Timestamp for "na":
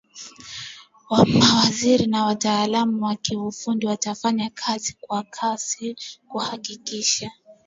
2.07-2.25